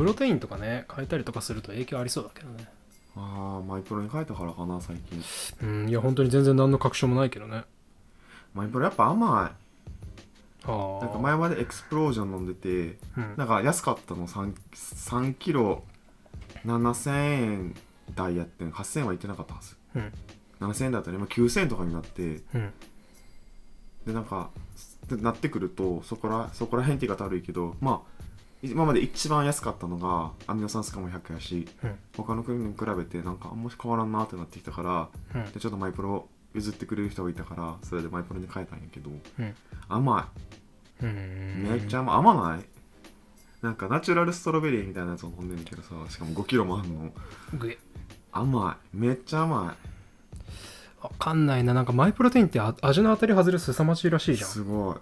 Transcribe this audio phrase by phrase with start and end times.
[0.00, 2.66] プロテインとかね変えたりとかすると影響ありそうだけどね。
[3.14, 5.22] ああマイプロに変えたからかな最近。
[5.62, 7.64] うんいや本当に全然何の確証もないけどね。
[8.54, 9.52] マイプロやっぱ甘
[10.64, 10.66] い。
[10.66, 13.34] なんか前までエクスプロージョン飲んでてうん。
[13.36, 14.26] なんか安かったの。
[14.26, 15.84] 3, 3キロ
[16.64, 17.74] 7000円
[18.14, 18.70] 台やってん。
[18.70, 19.76] 8000円はいってなかったはず。
[19.96, 20.12] うん。
[20.60, 22.40] 7000円だったら今9000円とかになって。
[22.54, 22.72] うん。
[24.06, 24.48] でなんか
[25.10, 28.19] でなってくるとそこらそこら辺って言い方悪いけどまあ
[28.62, 31.94] 今まで一番安かったのがアミノ酸スカも100やしうん。
[32.16, 34.82] 他の国に比べてなんかあんまし変わらんなってなってきたか
[35.34, 35.52] らうん。
[35.52, 39.54] でちょっとマイプロ譲ってくれる人がいたからそれでマイプロに変えたんやけどうん。
[39.88, 40.28] 甘
[41.02, 41.62] ういん。
[41.70, 42.64] めっちゃ甘い甘ない。
[43.62, 47.10] なんかナチュラルストロベリーみたいなやつを飲んでんねんけどさしかも5キロもあんの。
[48.32, 48.96] 甘い。
[48.96, 49.76] めっちゃ甘
[51.02, 51.72] わかんないな。
[51.72, 54.50] なんかマイプロテインってあ味の当たり外れすさまじいらしいいじゃん。
[54.50, 54.96] すごい。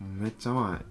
[0.00, 0.84] めっちゃ甘い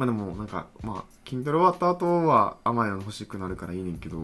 [0.00, 4.18] まあでもなんかまあ筋トレ終わった後は甘いの欲しくなるからいいねんけど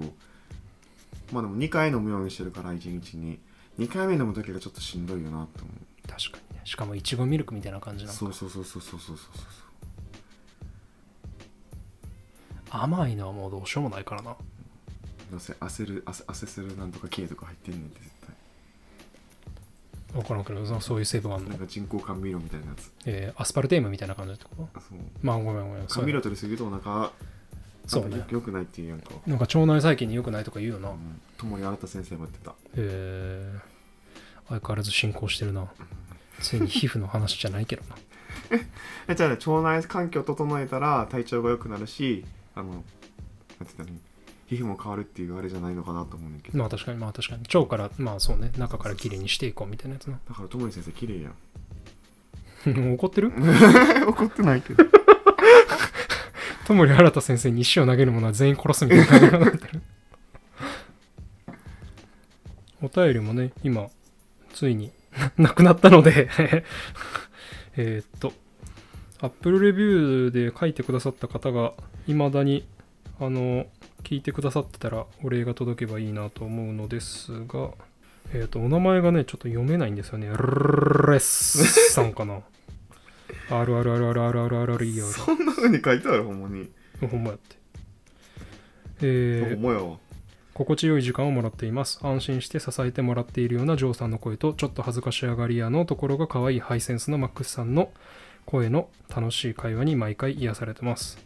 [1.32, 3.38] まあでも2回飲むようにしてるから1日に。
[3.78, 6.08] 2回目飲む時がちょっとしんどいよなって思う。
[6.08, 6.62] 確かにね。
[6.64, 8.18] しかもいちごミルクみたいな感じなのか。
[8.18, 9.28] そうそうそうそうそうそうそう
[12.70, 14.34] 甘いのはもうどうしようもないからな。
[15.30, 18.10] どうせ焦る汗汗するなんとか系とか入ってんねんって絶
[20.16, 21.50] 分からんけどそそういう成分あんの？
[21.50, 22.90] 対なん、か人工甘味料みたいなやつ。
[23.06, 24.50] えーアスパルテームみたいな感じってこ？
[24.56, 24.98] とあそう。
[25.22, 27.10] まあごめんごめん甘味料取りすぎるとお腹
[27.86, 28.16] そうね。
[28.18, 29.10] よよくないっていうやんか。
[29.26, 31.20] なんか腸内細菌に良くないとか言うよな、うん。
[31.38, 32.54] 友に新田先生も言ってた。
[32.76, 33.60] えー。
[34.48, 35.66] 相変わらず進行してるな。
[36.40, 37.96] ついに皮膚の話じゃないけどな。
[39.08, 42.84] えじゃあね腸内環境を整えたら体調が良くなるしあのなんて
[43.60, 43.98] 言ったらいい
[44.48, 46.58] 皮膚も変わるっていうあれじゃないのかなと思うねんだけど。
[46.58, 47.42] まあ確かにまあ確かに。
[47.52, 48.52] 腸からまあそうね。
[48.56, 51.34] 中からきれいにしていこうみたいなやつなだから友に先生綺麗やん。
[52.94, 53.32] 怒ってる？
[54.08, 54.84] 怒ってないけど。
[56.66, 59.82] 友利新先生に石を投げる者は全員殺すみたいな感じになってる。
[62.82, 63.88] お便りもね今
[64.52, 64.90] ついに
[65.38, 66.28] なくなったので。
[67.76, 68.32] えーっと
[69.20, 71.72] Apple レビューで書いてくださった方が
[72.06, 72.66] いまだに
[73.18, 73.66] あの
[74.02, 77.70] 聞いてくださってたらお礼が届けばいいなと思うのですが
[78.32, 82.40] えーとお名前がねちょっと読めないんですよねレッスさんかな
[83.48, 86.68] RRRRRRRR そんな風に書いてあるほんまに
[87.10, 87.56] ほんまやって。
[89.02, 89.98] えーほんまやわ
[90.56, 92.00] 心地よい時間をもらっています。
[92.02, 97.90] 安心して支えてもらっているようなジョーさんの声と、ちょっと恥ずかしがり屋のところが可愛いハイセンスのマックスさんの
[98.46, 101.18] 声の楽しい会話に毎回癒されてます。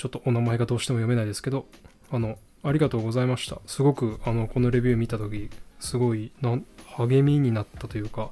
[0.00, 1.66] ちょっとお名前がどうしても読めないですけど、
[2.10, 3.60] あの、ありがとうございました。
[3.66, 6.64] すごく、あの、このレビュー見たとき、すごいなん
[6.96, 8.30] 励みになったというか、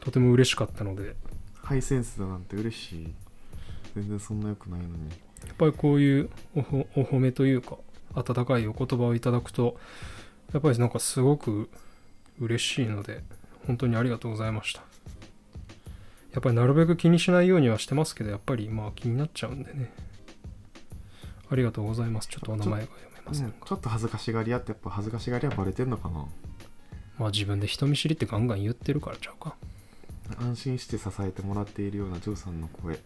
[0.00, 1.14] とても嬉しかったので、
[1.62, 3.14] ハイセンスだなんて嬉しい。
[3.94, 5.10] 全然そんな良くないのに。
[5.46, 7.76] やっぱりこういうお褒めというか
[8.14, 9.76] 温かいお言葉をいただくと
[10.52, 11.70] やっぱりなんかすごく
[12.40, 13.22] 嬉しいので
[13.66, 14.82] 本当にありがとうございました。
[16.32, 19.92] やっぱりなるべく気にしないようにはしてますけどやっぱりまあ気になっちゃうんでね
[21.54, 22.26] ありがとうございます。
[22.28, 26.26] ちょっとお名前が読めませんが、ちょっと恥ずかしがり屋ってやっぱ恥ずかしがり屋バレてんのかな？
[27.16, 29.54] まあ自分で人見知りってガンガン言ってるからちゃうか。
[30.40, 32.96] 安心して支えてもらっているようなジョーさんの声。
[32.96, 33.00] 支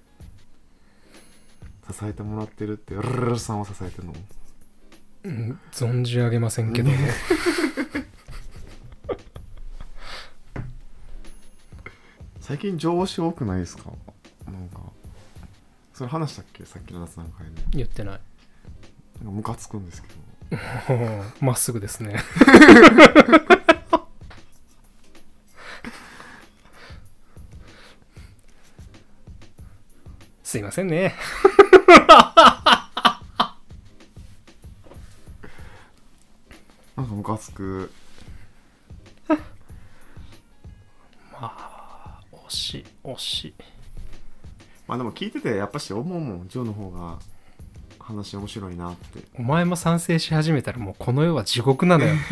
[2.05, 4.15] えてもらってるってルルルさんを支えてるの？
[5.25, 6.97] うん存じ上げませんけども。
[12.41, 13.91] 最近上司多くないですか？
[14.47, 14.81] なんか
[15.93, 16.65] それ話したっけ？
[16.65, 17.53] さっきの雑談会で。
[17.73, 18.21] 言ってない
[19.19, 20.15] なんかムカつくんですけど。
[21.41, 22.23] まっすぐですね。
[30.43, 31.15] すいませんね。
[36.97, 37.93] なんかムカつく。
[42.49, 43.55] 惜しい惜しい。
[44.87, 47.19] まあでも聞いててやっぱし思うもんジョーの方が
[48.08, 49.22] 話面白いなって。
[49.38, 52.14] お前も賛成し始めたらもうこの世は地獄なのよ。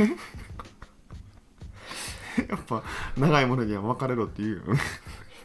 [2.48, 2.82] やっぱ
[3.16, 4.62] 長いものには別れろって言うよ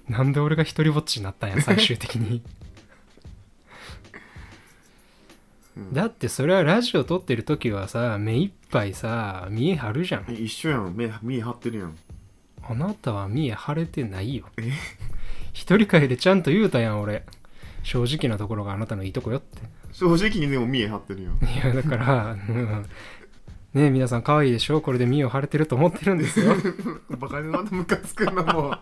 [0.09, 2.41] なんで俺が一人ぼっちになったんや最終的に。
[5.75, 5.93] うん。
[5.93, 10.25] だってそれはラジオ撮ってる時はさ目いっぱいさ見え張るじゃん。
[10.29, 10.95] え一緒やん。
[10.95, 11.97] 目見え張ってるやん。
[12.63, 14.45] あなたは見え張れてないよ。
[14.57, 14.71] え？
[15.51, 17.25] 一人会でちゃんと言うたやん俺。
[17.83, 19.61] 正直なところがあなたのいいとこよって
[19.91, 22.85] 正直にでも見え張ってるやんいやだから、うん。
[23.73, 24.81] ねえ皆さん可愛いでしょ？
[24.81, 26.53] これで見栄を張れてると思ってるんですよ。
[27.17, 28.79] バカにまたムカつくなもう。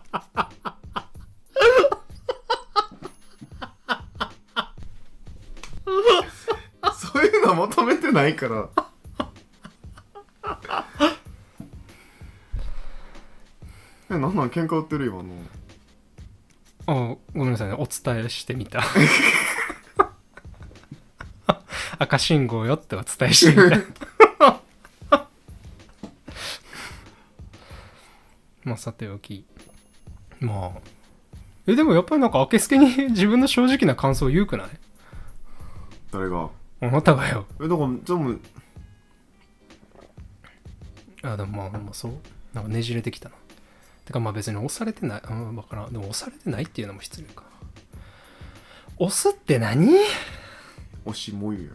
[8.00, 8.68] てないから。
[14.10, 14.50] えなんなん？
[14.50, 15.34] 喧嘩売ってる今の。
[16.86, 17.74] あごめんなさいね。
[17.74, 18.82] お伝えしてみた
[22.02, 23.76] 赤信号よってお伝えしてみた
[28.64, 29.44] まあさておき。
[30.40, 30.80] まあ
[31.66, 34.68] えでもやっぱりなんか明けすけに 自分の正直な感想を言うくない？
[36.10, 36.48] 誰が？
[36.80, 37.46] あなたがよ。
[37.60, 38.36] えだからでも
[41.22, 42.12] あでもまあまあそう。
[42.54, 43.34] なんかねじれてきたな。
[44.06, 45.22] てかまあ別に押されてない。
[45.22, 45.92] うんわからん。
[45.92, 47.44] でも押されてないっていうのも失礼か。
[48.96, 49.86] 押すって何？
[51.04, 51.70] 推しもゆや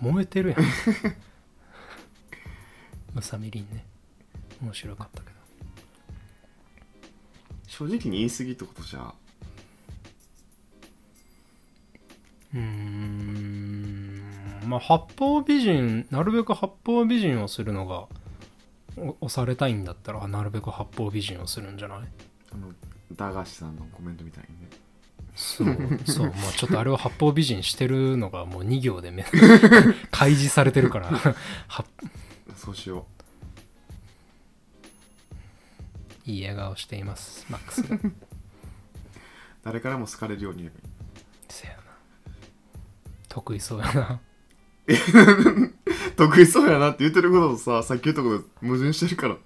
[0.00, 0.60] 燃えてるやん。
[3.14, 3.84] ムサミリンね。
[4.62, 5.36] 面白かったけど。
[7.66, 9.14] 正直に言い過ぎってことじゃ。
[12.54, 14.22] うーん。
[14.66, 18.06] まあ八方美人なるべく八方美人をするのが
[18.96, 21.98] お押されたいんだったらなるべく八方美人をするんじゃない？
[22.52, 22.72] あの
[23.12, 24.68] 駄菓子さんのコメントみたいにね
[25.34, 29.24] そう そうまあちょっとあれは八方美人してるのがもう2行でめ
[30.10, 31.08] 開示されてるから。
[31.68, 31.84] は
[32.56, 33.06] そうしよ
[36.26, 37.84] いい笑顔していますマックス。
[39.64, 41.24] 誰からも好かれるように言えばいい。
[41.48, 41.80] せやな。
[43.28, 44.20] 得意そうやな。
[46.16, 49.36] 得意そうやなって言ってることとささっき言ったこと矛盾してるから。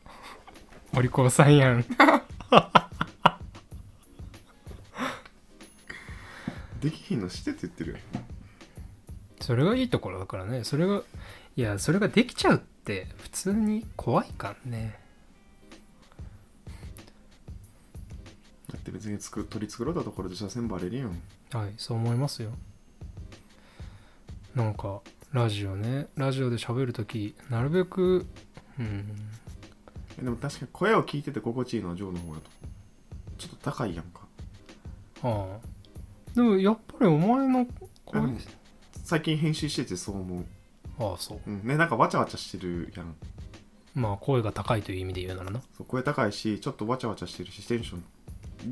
[0.96, 1.84] お利口さんやん
[6.84, 7.96] できひんのしてって言ってるよ
[9.40, 10.64] それがいいところだからね。
[10.64, 11.02] それが
[11.56, 14.98] いやそれができちゃうって普通に怖いからね。
[18.70, 21.08] だって別につく取り繕ったところでじゃあ全部バレるやん。
[21.52, 22.50] はいそう思いますよ。
[24.54, 25.00] なんか
[25.32, 26.06] ラジオね。
[26.16, 28.26] ラジオで喋るときなるべく
[28.78, 29.16] うん。
[30.18, 32.50] えでも確かに声を聞いてて心地いいのはジョーの方やと
[33.36, 34.20] ちょっと高いやんか。
[35.22, 35.73] ああ
[36.34, 37.66] でもやっぱりお前の
[38.04, 38.38] 声、うん
[39.04, 40.44] 最近編集しててそう思う。
[40.98, 41.40] ああそう。
[41.46, 41.66] うん。
[41.66, 43.14] ねなんかわちゃわちゃしてるやん。
[43.94, 45.60] まあ声が高いという意味で言うならな。
[45.76, 48.04] そう声高いしちょっとわちゃわちゃしてるしテンション。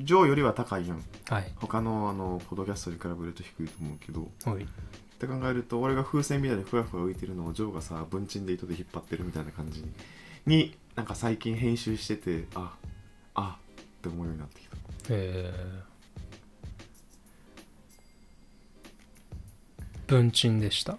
[0.05, 1.05] ジョーよりは高いやん。
[1.29, 1.53] はい。
[1.57, 4.27] 他のあのポッドキャストに比べると低いと思うけど。
[4.51, 4.63] はい。
[4.63, 4.67] っ
[5.19, 9.85] て考えると俺が風船みたいにふわふわ浮いてるのをジョーがさ文鎮で糸で引っ張ってるみたいな感じ
[10.47, 12.75] になんか最近編集しててあ
[13.35, 14.77] あって思うようになってきた。
[15.11, 15.53] え。
[15.55, 15.92] ー、
[20.13, 20.99] 文鎮でした。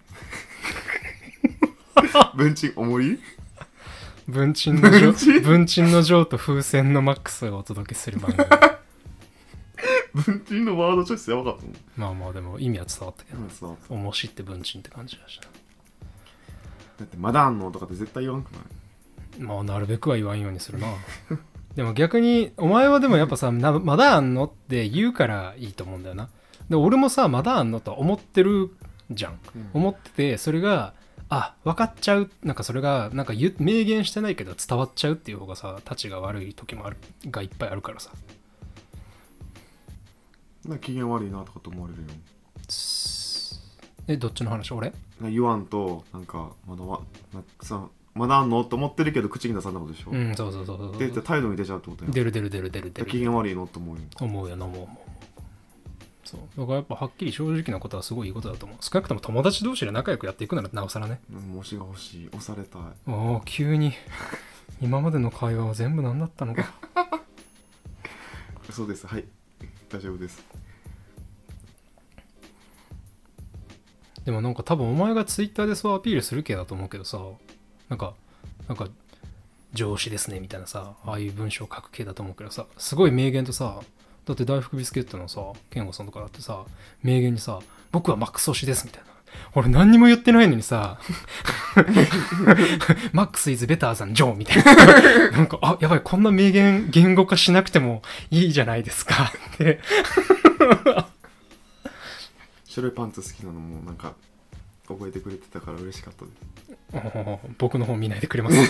[2.36, 3.20] 文鎮重い？
[4.28, 5.42] 文鎮のジョ文鎮？
[5.44, 8.48] 文鎮のジョーと風船のマックスがお届けする番組。
[10.26, 11.76] 文鎮のワードチョイスやばかったもん。
[11.96, 13.40] まあまあでも意味は伝わったけど。
[13.40, 15.48] うんそうおもしって文鎮って感じがした
[16.98, 18.58] だってまだあんのとかって絶対言わんくな
[19.38, 19.42] い？
[19.42, 20.88] まあなるべくは言わんようにするな。
[21.76, 26.30] でも逆にお前はでもやっぱさ なまだあんのって言うからいいと思うんだよな。
[26.68, 28.76] で俺もさまだあんのとは思ってる
[29.16, 29.40] じゃん。
[29.74, 30.94] 思っててそれが
[31.30, 32.30] あ分かっちゃう。
[32.44, 36.98] なんかそれがなんか言う明言してないけど伝わっちゃうっていう方がさたちが悪い時もある
[37.32, 38.12] がいっぱいあるからさ。
[40.66, 42.08] な機嫌悪いなとかと思われるよ
[44.08, 44.72] えどっちの話？
[44.72, 44.94] 俺？
[45.22, 47.02] 言わんとなんかまだわ
[47.34, 48.64] なさまだあんの？
[48.64, 52.14] と思ってるけど口に出さんなことでしょ、うんそうそうそうそうで態度に出ちゃうってことやん。
[52.14, 53.68] 出る出る出る出る出機る嫌悪いの？
[53.68, 54.98] と思うよ思うよな思う思う
[56.24, 56.40] そう。
[56.58, 58.78] だからやっぱはっきり正直なことはすごいいいことだと思う。
[58.82, 61.22] 少なくとも友達同士で仲良くやっていくならなおさらね。
[61.32, 62.82] うん推しが欲しい押されたい。
[63.08, 63.94] おお急に。
[64.82, 66.74] 今までの会話は全部何だったのか。
[68.72, 69.06] そうです。
[69.06, 69.26] はい。
[69.90, 70.44] 大丈夫です。
[74.26, 77.20] でもなんか多分お前がツイッターでそうアピールする系だと思うけどさ
[77.90, 78.14] なんか
[78.68, 78.88] なんか
[79.74, 83.82] 上司ですねみたいなさああいう文章を書く系だと思うけどさすごい名言とさ
[84.26, 86.64] だって大福ビスケットのさ健吾さんとかだってさ
[87.02, 87.60] 名言にさ
[87.92, 89.14] 僕はマックス推しですみたいな。
[89.56, 91.00] 俺何にも言ってないのにさ
[93.14, 95.32] マックスイズベターザンジョーみたいな。
[95.32, 99.80] なんかあやばいこんな名言言語化しなくてもいいじゃないですかって。
[102.66, 104.14] 白いパンツ好きなのもなんか
[104.88, 106.38] 覚えてくれてたから嬉しかったです。
[107.58, 108.58] 僕の方見ないでくれます。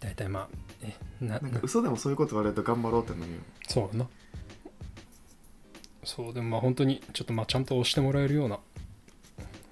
[0.00, 0.57] 大体まあえ
[1.20, 4.06] ななんか嘘でもそういうこと言われると頑張ろうってなるよそうだな。
[6.04, 8.58] そうでもまあ本当にちょっとまあちゃんと押してもらえるような。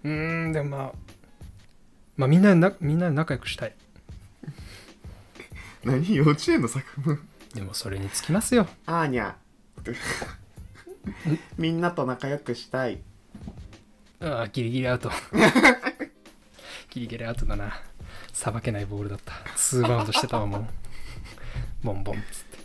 [0.04, 0.92] うーんでもまあ
[2.16, 3.74] まあみんなでなみんなで仲良くしたい。
[5.84, 6.14] 何？
[6.14, 7.28] 幼稚園の作文？
[7.54, 8.66] でもそれにつきますよ。
[8.86, 9.36] あーにゃ
[11.56, 12.98] みんなと仲良くしたい。
[14.20, 15.10] ああギリギリアウト。
[16.90, 17.80] ギリギリアウトだな。
[18.32, 19.32] さばけないボールだった。
[19.32, 20.66] 2バウンドしてたわもう
[21.86, 22.16] ボンボン。
[22.16, 22.58] っつって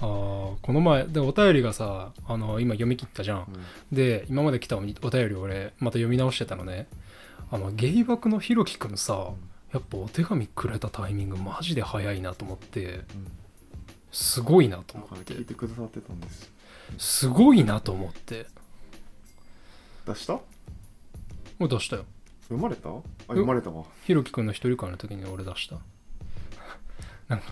[0.00, 3.46] ああこの前でお便りがさあの今読み切ったじゃん。
[3.92, 4.96] で今まで来たお便
[5.28, 6.86] り俺また読み直してたのね。
[7.50, 9.32] あのゲイバクのひろきくんさ
[9.72, 13.00] やっぱお手紙くれたタイミングマジで早いなと思って
[14.12, 15.34] すごいなと思って。
[15.34, 16.52] 聞いてくださってたんです。
[16.96, 18.46] すごいなと思って。
[20.06, 20.34] 出した？
[20.34, 20.42] も
[21.66, 22.04] う出したよ。
[22.44, 22.88] 読まれた？
[22.88, 23.84] あ読まれたわ。
[24.04, 25.76] ひろきくんの一人会の時に俺出した
[27.28, 27.44] なんか。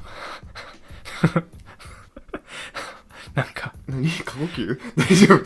[3.34, 3.72] なんか。
[3.86, 4.08] 何？
[4.10, 5.44] 過呼吸大丈夫？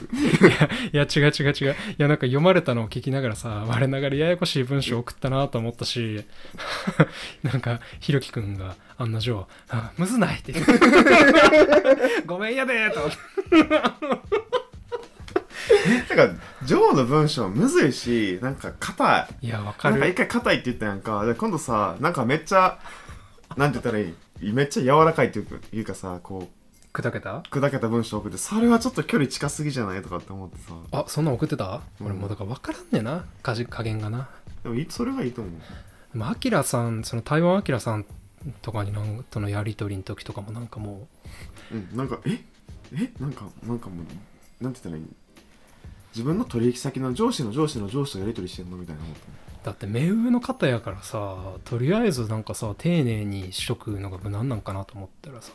[0.93, 1.73] いや違う違う違う。
[1.73, 6.25] いやなんか読まれたのを聞きながらさ我ながらややこしい文章送ったなと思ったし。
[7.43, 10.73] なんかひろきくんが案の定「あむずない」って言って。
[12.27, 13.01] ごめんやでーと。
[13.01, 13.69] 思って
[16.09, 16.31] だから
[16.65, 19.47] ジョーの文章むずいしなんか硬い。
[19.47, 21.25] いやわかなんか一る回硬いって言ったやんか。
[21.25, 22.79] で今度さなんかめっちゃ
[23.61, 24.53] なんて言ったらいい？
[24.53, 26.49] めっちゃ柔らかいっていうかさこ
[26.93, 27.37] 砕けた？
[27.37, 30.75] う砕けた文章送ってそれはちょっと距離近すぎじゃないとかって思ってさ。
[30.93, 32.07] あそんなん送ってた、うん。
[32.07, 33.27] 俺もうだから分からんねんな。
[33.43, 34.29] 加じ加減がな。
[34.65, 35.53] でもそれがいいと思う？
[36.13, 38.07] でもアキラさんその台湾アキラさん
[38.63, 41.07] とかになんとのやり取りの時とかもなんかも
[41.71, 42.43] うんなんかえ？
[42.95, 43.11] え？
[43.21, 44.03] なんかなんかも
[44.61, 45.05] うなんて言ったらいい？
[46.15, 48.79] 自分の取引先の上司の上司の上司とやり取りしてんの？
[48.79, 49.29] みたいな思ったう
[49.65, 55.53] だって目上の方やからさとりあえずなんかさ丁寧にしとくのが無難なんかなと思ったらさ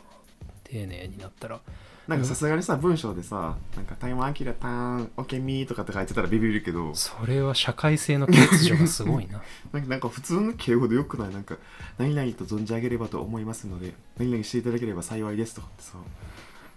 [0.64, 1.60] 丁寧になったら。
[2.06, 8.36] なんかさすがにさ文章でさなんか台湾アキラターンオケミーとかって書いてたらビビるけどそれは社会性の欠
[8.68, 9.42] 如がすごいな。
[9.88, 11.32] なんか普通の敬語でよくない？
[11.32, 11.56] なんか
[11.98, 15.94] 何々と存じ上げればと思いますので何々していただければ幸いですとかってさ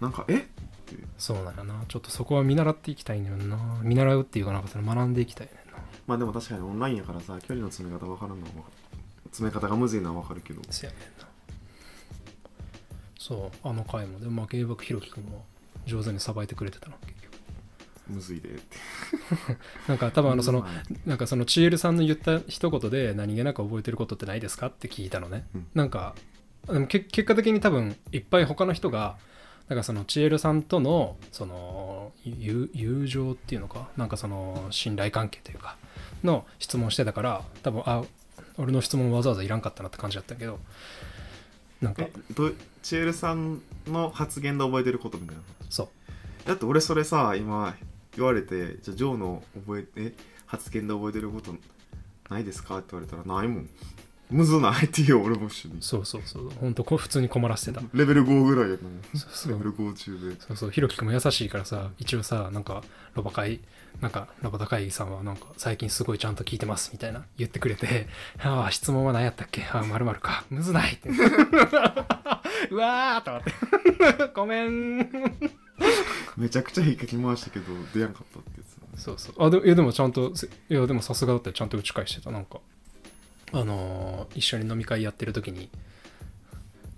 [0.00, 0.34] なんかえ？
[0.34, 0.96] って。
[1.16, 1.84] そうなんやな。
[1.86, 3.78] ちょっとそこは見習っていきたいんだよな。
[3.84, 5.52] 見習うっていうかなんかそれ学んでいきたいね
[6.10, 8.50] まあでも確かにオンラインやからさ距離の詰め方分からんのは
[9.26, 10.60] 詰め方がむずいのは分かるけど。
[10.68, 11.28] せやねんな。
[13.16, 14.18] そうあの回も。
[14.18, 15.44] でもまあ芸爆ひろきくんも
[15.86, 17.30] 上手にさばいてくれてたな結局。
[18.08, 18.60] むずいでって。
[19.86, 20.66] なんか多分あのその
[21.06, 24.66] なんかそのチエルさんの言った一言で何気なく覚えてることってないですか？
[24.66, 25.66] って聞いたのね、うん。
[25.74, 26.16] なんか
[26.66, 29.16] でもけ結果的に多分いっぱい他の人が
[29.70, 35.76] なんかそのチエルさんとのその友友情っていうのかなんかその信頼関係というか
[36.24, 38.02] の質問してたから多分あ
[38.58, 40.58] 俺の質問わざわざいらんかったなって感じだったけど
[41.80, 42.04] なんか。
[42.82, 45.42] チエルさんの発言で覚えてることみたいな？
[45.70, 46.48] そう。
[46.48, 47.76] だって俺それさ今
[48.16, 50.14] 言われてじゃあジョーの覚えて
[50.46, 51.54] 発言で覚えてること
[52.28, 52.78] ないですか？
[52.78, 53.68] って言われたらないもん
[54.30, 62.82] むずないって言うよ俺も一緒にそうそうそう本当こ普通に困らせてたレベル5ぐらいやなそうそうレベル5中でそうそう、ひろきくんも優しいからさ、一応さ、なんか、
[63.14, 63.60] ロバ会、
[64.00, 68.08] なんか、ロバ高いさんは、なんか、最近すごいちゃんと聞いてます、みたいな言ってくれて、
[68.38, 70.44] ああ、質問は何やったっけああ、まるまるか。
[70.50, 71.08] むずないって。
[72.70, 73.52] うわーと思って。
[74.34, 74.98] ごめん。
[76.36, 79.46] めちゃくちゃ引っかき回したけど出やんかったってやつだねそうそう。
[79.46, 82.30] あ、でいやでもちゃんと、せいや、でもさすがだったよちゃんと打ち返してた。
[82.30, 82.60] なんか、
[83.52, 85.70] あのー一緒に飲み会やってる時に、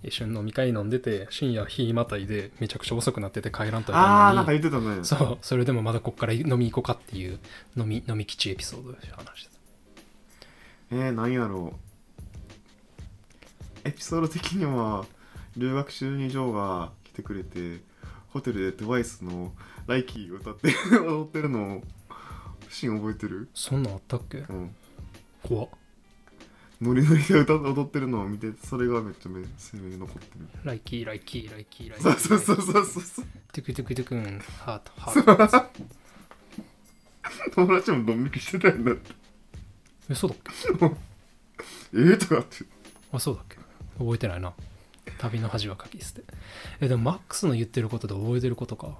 [0.02, 5.04] 一緒に飲み会飲んでて、深夜日またいで、めちゃくちゃ遅くなってて帰らんとああなんか言ってたね。
[5.04, 7.38] そう、それでもまだこっから飲み行こうかっていう
[7.76, 9.52] 飲み飲み吉エピソードで話して
[10.90, 11.74] えー、何やろ
[13.84, 13.88] う。
[13.88, 15.06] エピソード的には
[15.56, 17.80] 留学中にジョーが来てくれて
[18.28, 21.82] ホテルで TWICE の「LIKEY」歌って 踊ってるのを
[22.68, 23.46] シーン覚えてる？
[23.46, 23.60] た。
[23.60, 24.38] そんなんあったっけ？
[24.38, 24.74] うん。
[25.42, 25.68] 怖っ。
[26.82, 32.16] ノリノリで歌踊ってるのを見てそれがめっちゃ目鮮明に残ってる LIKEY、LIKEY、LIKEY、LIKEY。
[32.18, 33.04] そうそうそうそう
[33.52, 35.92] トゥクトゥクトゥクン、ハート、ハート。
[37.54, 39.12] 友達もドン引きしてたんだって
[40.10, 40.36] え、そうだ
[40.88, 40.96] っけ
[41.94, 42.64] えー、とかって
[43.12, 43.56] あ、そうだっけ
[43.98, 44.52] 覚えてないな。
[45.18, 46.22] 旅の恥はかき捨て。
[46.80, 48.96] え、でもマックスの言ってることで覚えてることか。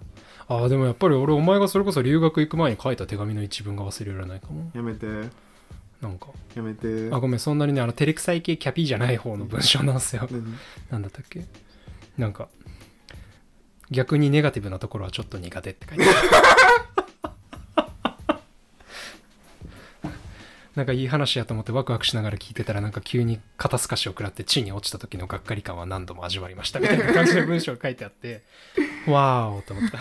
[0.47, 4.71] ああ、でもやっぱり俺、お前がそれこそ留学行く前に書いた手紙の一文が忘れられないかも。
[4.75, 5.07] やめて
[6.02, 6.26] なんか。
[6.54, 7.09] やめて。
[7.12, 10.28] あ、ごめん、そんなにね、あの、照れくさい系キャピーじゃない方の文章なんですよ。
[10.30, 10.59] 何
[10.90, 11.44] なんだったっけ？
[12.18, 12.49] なんか
[13.90, 16.14] 逆にネガティブなところはちょっと苦手って書いてある。
[20.75, 28.42] なんかいい話やと思ってワクワクしながら聞いてたらなんか急に肩透かしを食らって地に落ちた時のがっかり感は何度も味わいましたみたいな感じの文章が書いてあって
[29.06, 29.99] わーおと思った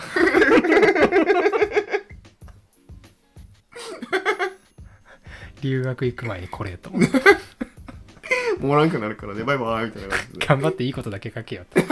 [5.62, 6.90] 留学行く前にこれと。
[8.60, 9.44] もらんくなるからね。
[9.44, 10.46] バイバイみたいな感じで。
[10.46, 11.82] 頑張っていいことだけ書けよって。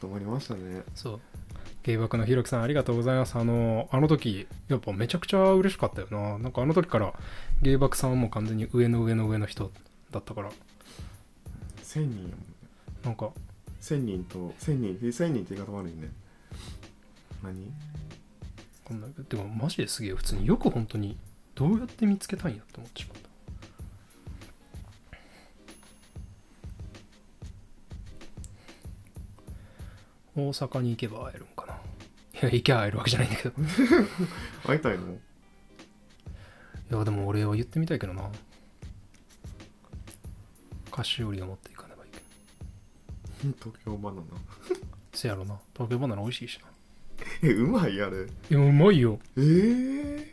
[0.00, 0.82] 止まりましたね。
[0.94, 1.20] そう。
[1.82, 3.36] 芸爆のひろきさんありがとうございます。
[3.36, 6.38] あのあの時やっぱめちゃくちゃ嬉しかったよな。
[6.38, 7.14] なんかあの時から
[7.62, 9.72] 芸爆さんはもう完全に上の上の上の人
[10.10, 10.50] だったから。
[11.82, 12.00] 1000人。
[12.00, 12.34] やもんね
[13.04, 13.30] なんか。
[13.80, 14.98] 1000人と1000人。
[15.00, 16.10] 1000人って言い方悪いね。
[17.42, 17.72] 何？
[18.88, 20.46] こんなでもマジですげえ普通に。
[20.46, 21.18] よく本当に
[21.54, 23.28] どうやって見つけたんやって思ってしまった。
[30.40, 31.74] 大阪に行けば会えるんかな。
[32.40, 33.54] いや行けば会えるわけじゃないんだけど。
[34.66, 35.12] 会いたいの？
[36.90, 38.30] いやでも俺は言ってみたいけどな。
[40.90, 43.52] 菓子折りを持っていかねばいけん。
[43.60, 44.24] 東京バナナ。
[45.12, 45.58] せやろな。
[45.74, 46.67] 東京バナナ美味しいしな
[47.42, 48.22] えうまいあれ。
[48.22, 49.18] いやうまいよ。
[49.36, 50.26] えー、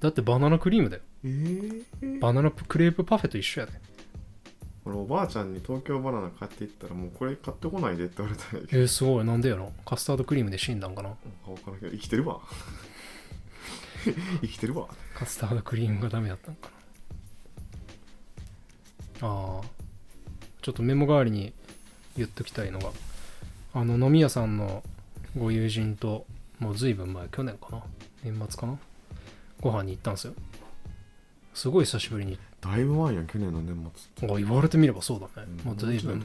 [0.00, 1.02] だってバナナクリームだよ。
[1.24, 3.72] えー、バナナクレープパフェと一緒やで。
[4.84, 8.82] 俺おばあちゃんに東京バナナ買っていったらもうこれ買ってこないでって言われたんやけど。
[8.82, 9.24] えー、すごい。
[9.24, 9.72] なんでやろ？
[9.84, 11.14] カスタードクリームで死んだんかな？
[11.46, 12.40] 分からんけど生きてるわ。
[14.40, 14.88] 生きてるわ。
[15.14, 16.70] カスタードクリームがダメだったのか
[19.22, 19.28] な？
[19.28, 19.64] ああ
[20.62, 21.52] ちょっとメモ代わりに
[22.16, 22.90] 言っときたいのが
[23.74, 24.82] あの飲み屋さんの
[25.36, 26.24] ご友人と
[26.60, 27.82] もう随分前去年かな？
[28.22, 28.78] 年末かな？
[29.60, 30.34] ご飯に行ったんですよ。
[31.52, 32.38] すごい久しぶりに。
[32.60, 34.34] だいぶ前やん去年の年末って。
[34.34, 36.22] あ言われてみればそうだね、うんもう随分。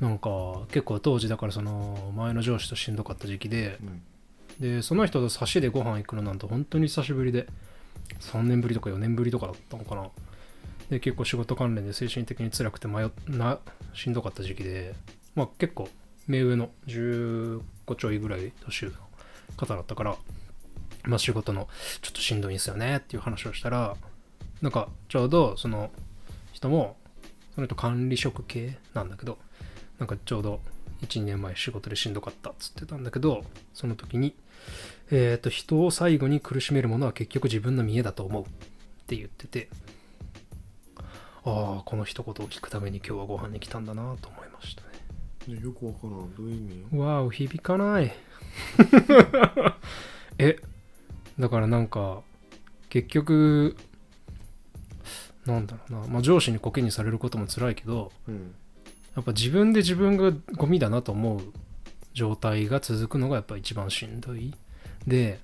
[0.00, 0.30] なんか
[0.68, 4.02] 結構当時だからその前の上司としんどかった時期でうん。
[4.60, 7.46] でその人と差しでご飯行くのなんて本当に久しぶりで
[8.20, 10.08] 3年ぶりとか4年ぶりとかだったのかな。
[10.90, 13.58] で結構仕事関連で精神的に辛くて迷っな
[13.92, 14.94] しんどかった時期で
[15.34, 15.88] まあ結構
[16.26, 17.60] 目上の15
[17.96, 18.96] ちょいぐらい年上の
[19.56, 20.16] 方だったから
[21.04, 21.68] まあ仕事の
[22.02, 23.96] ちょっとしんどいんですよねっていう話をしたら
[24.62, 25.90] なんかちょうどその
[26.52, 26.96] 人も
[27.54, 29.38] その人管理職系なんだけど
[29.98, 30.60] なんかちょうど
[31.02, 34.34] 12年前仕事でしんどかったっつってたんだけどその時に
[35.10, 38.46] えっ、と人を最後に苦しめるものは結局自分の見栄だと思うっ
[39.06, 39.68] て言ってて
[41.44, 45.60] ああこの一言を聞くために今日はご飯に来たんだなと思いましたね。
[45.60, 46.34] よくわからん。
[46.34, 48.12] どういう意味わお響かない
[50.38, 50.58] え
[51.38, 52.22] だからなんか
[52.88, 53.76] 結局
[55.46, 58.54] なんだろうな、まあ、上司にコケにされることも辛いけどうん。
[59.18, 61.40] やっぱ自分で自分がゴミだなと思う
[62.12, 64.54] 状態が続くのがやっぱ一番しんどい。
[65.08, 65.40] で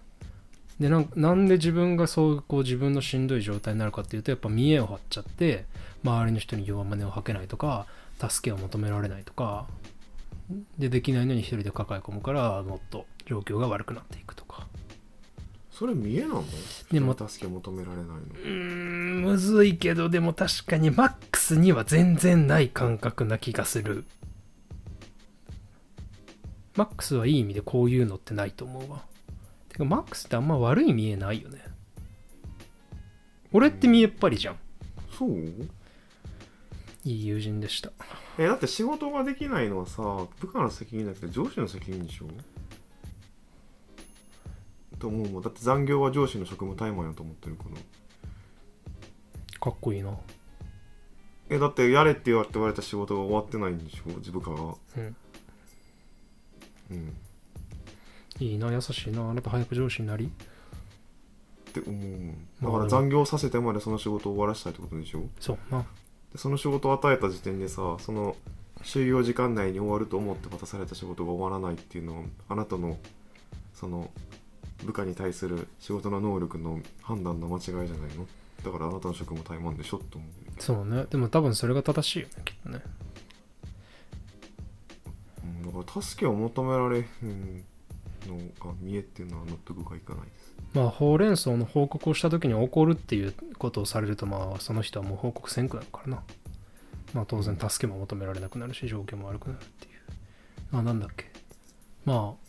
[0.79, 5.65] でなんなんで自分がそうこう自分のしんどい状態になるかっていうとやっぱ見栄を張っちゃって
[6.05, 7.87] 周りの人に弱音を吐けないとか
[8.29, 9.67] 助けを求められないとか
[10.79, 14.67] でできないのに一人で抱え込むからもっと状況が悪くなっていくとか。
[15.71, 16.45] それ見えなの？
[16.93, 18.15] でも助け求められないの。
[18.15, 24.05] うーんむずいけどでも確かにマックスには全然ない感覚な気がする。
[26.77, 29.05] マックスはいい意味でこういうのってないと思うわ。
[29.69, 31.59] てかマックスってあんま悪い見えないよね。
[33.53, 34.57] 俺って見えっぱりじゃん。
[35.19, 35.41] そう？
[37.05, 37.93] いい友人でした。
[38.39, 42.27] えだって仕事ができないのはさ部下の責任だけど上司の責任でしょ？
[44.99, 45.43] と思うもん。
[45.43, 47.77] だって残業は上司の職務怠慢やと思ってるから。
[49.61, 50.17] かっこいいな。
[51.51, 54.11] えだってやれって言われた仕事が終わってないんでしょ？
[54.17, 55.17] 自部下がうん。
[56.91, 57.17] うん。
[58.39, 59.29] いいな優しいな。
[59.29, 60.25] あなた早く上司になり。
[60.27, 65.25] って思うだから残業させてまでその仕事を終わらせたいってことでしょ？
[65.41, 65.87] そうなで
[66.37, 68.37] その仕事を与えた時点でさその
[68.83, 72.99] 就業時間内に終わると思って渡された仕事が終わらないっていうのはあなたの
[73.73, 74.11] その
[74.85, 78.27] 部下に対する仕事の能力の判断の間違いじゃないの？
[78.65, 81.07] だからあなたの職務怠慢でしょって思うそうね。
[81.11, 82.81] でも多分それが正しいよねきっとね。
[85.45, 87.65] うん、だから助けを求められへん
[88.27, 96.23] のが見えっていうのは納得がいかないですまあほうれん草の報告をした時に怒るっていうことをされるとまあその人はもう報告せんくなるからな。
[97.15, 99.93] まあ当然助けも求められなくなるし状況も悪くなるっていう。
[100.73, 101.27] あなんだっけ。
[102.05, 102.45] まあ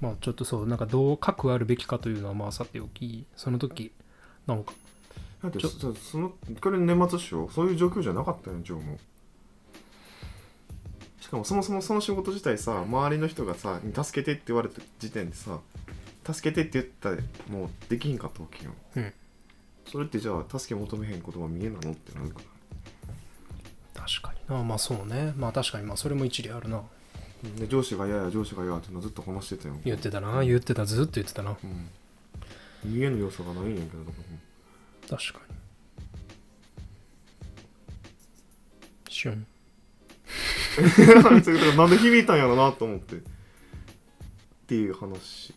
[0.00, 3.92] まあちょっとそうなんかどう核あるべきかというのはまあさておきその時
[4.46, 4.72] なんか。
[5.40, 7.48] だってちょそそのこれ年末っしょ？
[7.48, 8.98] そういう状況じゃなかったよ常務
[11.20, 15.60] しかもそもそもその仕事自体さ周りの人がさ「助けて」って言われた時点でさ
[16.32, 17.16] 「助けて」って言ったら
[17.48, 19.12] もうできひんかったわけよ、うん。
[19.86, 22.40] それってじゃあ助け求めへんことは見えなのってなるか
[23.94, 24.02] ら。
[24.02, 24.62] 確かにな。
[24.62, 25.32] まあそうね。
[25.36, 25.86] まあ確かに。
[25.86, 26.82] まあそれも一理あるな。
[27.56, 29.76] で上司が嫌や上司が嫌ってのずっと話してたよ。
[29.84, 30.42] 言ってたな。
[30.42, 30.84] 言ってた。
[30.84, 31.56] ずっと言ってたな。
[31.62, 31.88] うん。
[32.84, 35.54] 見えぬ要素がないんやけど確かに。
[39.08, 39.46] シュン。
[41.76, 43.16] なんで響いたんやろなと思って。
[43.16, 43.20] っ
[44.66, 45.54] ていう話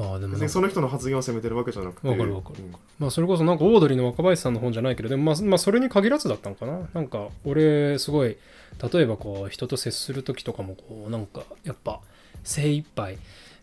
[0.00, 2.08] ああでも別にその人の発言を責めてるわけじゃなくて。
[2.08, 2.64] わかるわかる。
[2.64, 2.72] うん。
[2.98, 6.88] まあそれこそなんかオードリーの若林さんの本じゃないけどでもまあ、まあ、それに限らずだったのかな。
[6.94, 8.36] なんか俺すごい
[8.92, 12.00] 例えばこう人と接する時とかもこうなんかやっぱ
[12.44, 13.18] 精一杯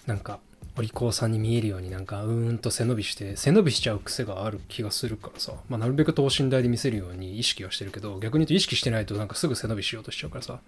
[0.05, 0.39] なんか
[0.77, 10.59] お利口さんに見えるようになんかうーんと背伸びして背伸びしちゃう癖がある気がするからさ、まあ、なるべく等身大で見せるように意識はしてるけど逆に言うと意識してないとなんかすぐ背伸びしようとしちゃうからさ。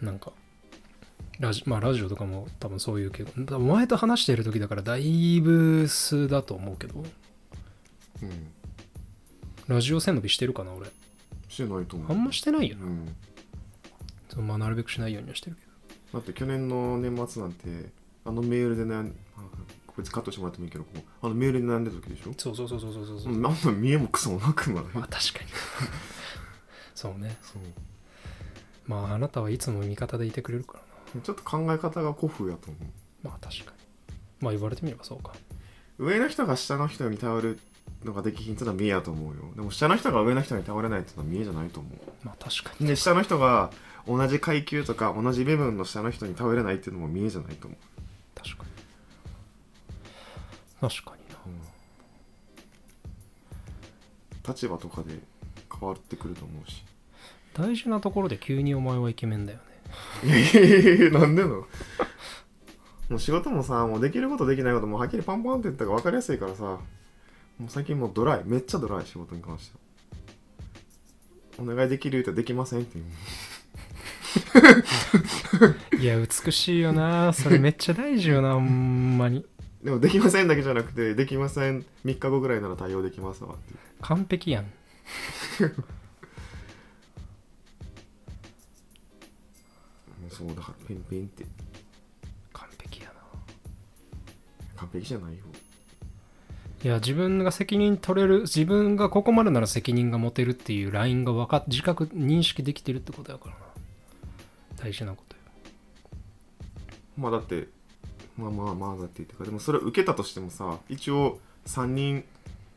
[0.00, 0.32] なんか
[1.38, 7.04] ラジまあラジオとかも多分そういう傾向多分お前と話している時だからだいぶ素だと思うけど。
[8.22, 8.52] うん。
[9.68, 10.88] ラジオ背伸びしてるかな俺。
[11.48, 12.12] してないと思う。
[12.12, 13.16] あんましてないよな、うん。
[14.28, 15.62] そうまあなるべくしないようにはしてるけ
[16.12, 16.18] ど。
[16.20, 17.90] だって去年の年末なんて
[18.24, 19.40] あのメールで悩んあ
[19.98, 22.32] 別にカットしてもらってもいいけどこうあのメールで悩んでた時でしょ？
[22.38, 23.36] そうそうそうそうそうそう、う。
[23.36, 25.50] んなんの見えもクソもなくなるまあ確かに。
[26.94, 27.36] そうね。
[27.42, 27.62] そう。
[28.86, 30.86] まああなたはいつも味方でいてくれるからな
[31.22, 32.84] ちょっと考え方が古風やと思う。
[33.22, 34.14] まあ確かに。
[34.40, 35.32] まあ言われてみればそうか。
[35.98, 37.58] 上の人が下の人に頼る
[38.04, 39.42] のができひんってのは見えやと思うよ。
[39.54, 41.88] でも下の人が上の人に頼れないってのは見えじゃないと思
[42.22, 43.70] まあ確かうで下の人が
[44.06, 47.86] 同じ階級とか同じ身分の下の人に頼れないっていうのも見えじゃないと思う、に
[48.34, 48.70] 確かに。
[50.88, 51.36] 確かにな。
[54.48, 55.18] 立場とかで
[55.72, 56.84] 変わってくると思うし。
[57.54, 59.64] 大事なところで急にお前はイケメンだよね
[60.24, 61.66] いやいやいやなんでの？
[63.08, 66.78] もう仕事もさもうできることできないこともはっきりパンパンって言ったら分かりやすいからさ。
[67.58, 69.78] もう最近もうドライめっちゃドライ仕事に関して
[71.58, 71.64] は。
[71.72, 73.04] お願いできる言うとできませんっていう。
[75.98, 77.32] いや美しいよな。
[77.32, 79.46] それめっちゃ大事よなほんまに。
[79.82, 81.86] でもできませんだけじゃなくてできません。
[82.04, 84.66] 3日後ぐらいなら対応できますわって完璧やん
[90.36, 91.44] そうだからペンペンって。
[92.52, 93.14] 完璧やな。
[94.76, 95.44] 完璧じゃないよ
[96.84, 103.60] いや自分が責任取れる自分がここまでなら責任が持てるっていうラインが分かっ自覚認識できてるってことやからな。
[104.76, 105.42] 大事なことよ。
[107.16, 107.68] まあだって
[108.36, 112.24] まあまあまあだって言ってかでもそれを受けたとしてもさ一応3人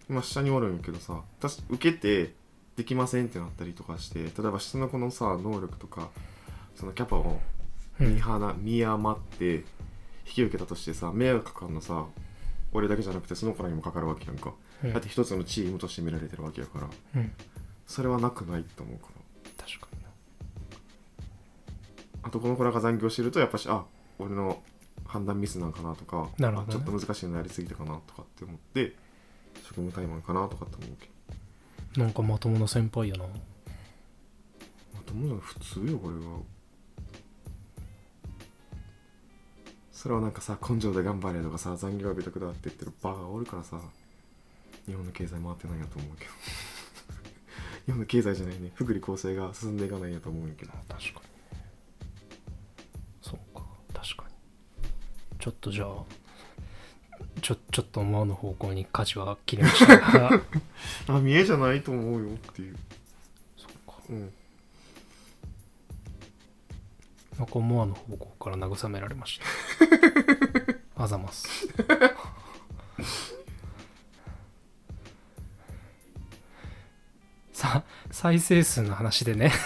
[0.10, 2.34] 今下におるんやけどさたし受けて
[2.78, 6.10] できませんってなったりとかして例えば下の子のさ能力とか
[6.80, 7.42] そのキャパを
[8.00, 8.15] うん。
[8.15, 9.63] 見はな見余って引
[10.26, 12.06] き受けたとしてさ迷惑かかるのさ
[12.72, 14.94] 俺だけじゃなくてその子らにもかかるわけやんか、うん。
[14.94, 16.89] だって一つのチームとして見られてるわけやから。
[17.15, 17.32] うん。
[17.86, 19.65] それはなくないと思うから。
[19.65, 20.10] 確かにな。
[22.24, 23.84] あとこの子らが残業してるとやっぱしあ
[24.20, 24.62] 俺の
[25.06, 26.70] 判断ミスなんかなとかなるほどね。
[26.70, 28.96] あちょっと難しいのやりすぎたかなとかって思って
[29.63, 31.10] 職務怠慢かなとかって思うけ
[31.98, 32.04] ど。
[32.04, 33.26] なんかまともな先輩やな。
[33.26, 33.32] ま
[35.06, 36.39] ともじゃない普通よこれは
[40.00, 43.78] それはなんかさ根性で頑張れとかさ残業日とくだって言ってるバカがおるからさ
[44.86, 46.32] 日本の経済回ってないんやと思うけど。
[47.86, 48.72] 日本の経済じゃないね。
[48.76, 51.04] 福利厚生が進んでいかないんやと思うんやけど確かに。
[53.22, 53.66] そうか。
[53.94, 54.90] 確かに。
[55.38, 56.06] ちょっとじゃあ
[57.42, 60.42] ちょちょっと思わぬ方向に舵は切れましたが。
[61.14, 62.78] あ見えじゃないと思うよっていう。
[63.58, 64.00] そうか。
[64.10, 64.34] うん。
[67.38, 69.46] なんか思わぬ方向から慰められました
[70.96, 71.68] あざます
[77.54, 79.52] さ再生数の話でね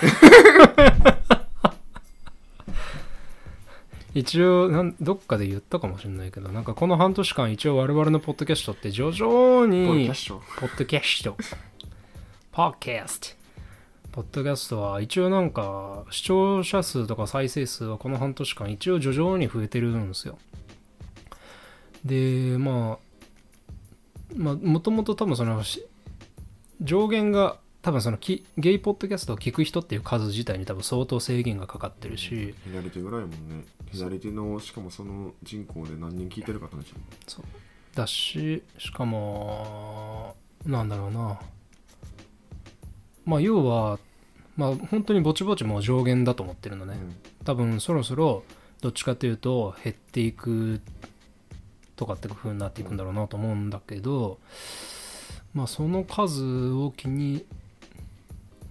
[4.13, 11.36] 一応なんどっかで言ったかもしれないけどなんかこの半年間一応我々のポッドキャストって徐々ポッドキにャストポッドキャスト。
[12.52, 13.42] ポッドキャスト。
[14.13, 20.38] ポッドキャストは一応なんか視聴者数とか再生数はこの半年間一応徐々に増えてるんですよ。
[22.06, 25.84] で、まあ、まあ、もともと多分そのし
[26.80, 36.99] 上限が多分そのきゲイポッドキャストを聞く人っていう数自体に多分相当制限がかかってるし、左手ぐらいもんね左手のしかもその人口で何人聞いてるかって話も
[37.95, 40.36] だし、しかも、
[40.67, 41.39] なんだろうな。
[43.25, 43.99] まあ、要は、
[44.57, 46.97] まあ、本当にぼちぼちもう上限だと思ってるのね。
[47.43, 48.43] 多分、そろそろ、
[48.81, 50.81] どっちかというと、減っていく
[51.95, 54.39] とかって風になっていくんだろうなと思うんだけど、
[55.53, 57.45] まあ、その数を気に、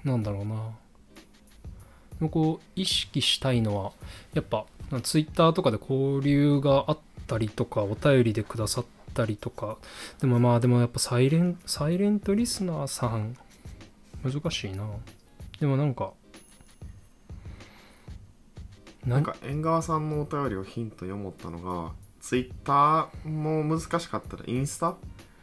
[0.05, 2.29] なんだろうな。
[2.29, 3.93] こう、意識したいのは、
[4.35, 4.67] やっぱ、
[5.03, 8.85] ツイッターとかで交流があったりとか、お便りでくださっ
[9.15, 9.79] たりとか、
[10.21, 13.37] でもまあでもやっぱサイレン、サイレントリスナーさん、
[14.25, 14.89] 難しいな。
[15.61, 16.13] でもなんか、
[19.05, 24.97] なんか縁側さんのお便りをヒントに思ったのがツイッターも難しかったらインスタ？